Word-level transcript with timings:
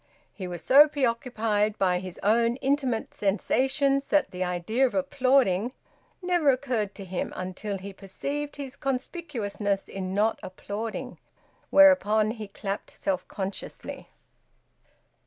He 0.33 0.47
was 0.47 0.63
so 0.63 0.87
preoccupied 0.87 1.77
by 1.77 1.99
his 1.99 2.19
own 2.23 2.55
intimate 2.55 3.13
sensations 3.13 4.07
that 4.07 4.31
the 4.31 4.43
idea 4.43 4.87
of 4.87 4.95
applauding 4.95 5.73
never 6.23 6.49
occurred 6.49 6.95
to 6.95 7.05
him, 7.05 7.31
until 7.35 7.77
he 7.77 7.93
perceived 7.93 8.55
his 8.55 8.75
conspicuousness 8.75 9.87
in 9.87 10.15
not 10.15 10.39
applauding, 10.41 11.19
whereupon 11.69 12.31
he 12.31 12.47
clapped 12.47 12.89
self 12.89 13.27
consciously. 13.27 14.07